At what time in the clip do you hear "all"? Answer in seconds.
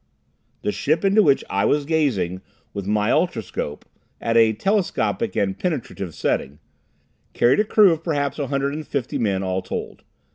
9.43-9.61